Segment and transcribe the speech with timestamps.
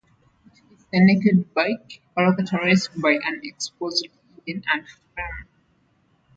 [0.47, 4.07] It is a naked bike, characterized by an exposed
[4.47, 5.47] engine and frame.